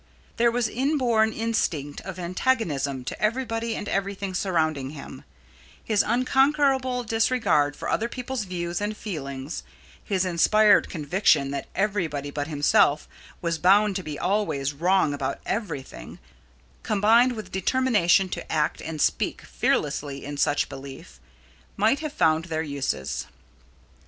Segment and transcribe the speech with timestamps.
[0.37, 5.23] There his inborn instinct of antagonism to everybody and everything surrounding him,
[5.83, 9.61] his unconquerable disregard for other people's views and feelings,
[10.03, 13.07] his inspired conviction that everybody but himself
[13.43, 16.17] was bound to be always wrong about everything,
[16.81, 21.19] combined with determination to act and speak fearlessly in such belief,
[21.77, 23.27] might have found their uses.